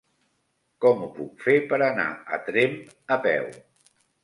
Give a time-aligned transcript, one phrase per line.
[0.85, 2.77] Com ho puc fer per anar a Tremp
[3.17, 3.49] a peu?